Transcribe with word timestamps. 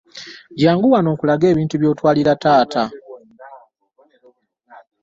Jangu 0.61 0.87
wano 0.93 1.09
nkulage 1.15 1.45
ebintu 1.53 1.75
by'otwalira 1.81 2.33
taata. 2.43 2.83